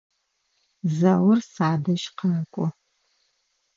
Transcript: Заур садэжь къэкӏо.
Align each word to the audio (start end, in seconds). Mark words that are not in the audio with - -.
Заур 0.97 1.37
садэжь 1.53 2.07
къэкӏо. 2.17 2.65